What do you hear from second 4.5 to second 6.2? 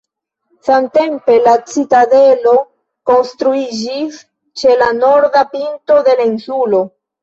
ĉe la norda pinto